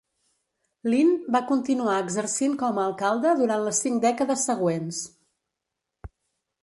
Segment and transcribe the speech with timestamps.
[0.93, 5.07] Linn va continuar exercint com a alcalde durant les cinc dècades següents.